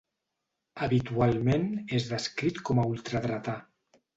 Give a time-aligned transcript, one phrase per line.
[0.85, 1.67] Habitualment
[1.99, 3.57] és descrit com a ultradretà.